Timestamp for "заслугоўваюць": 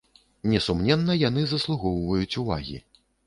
1.53-2.39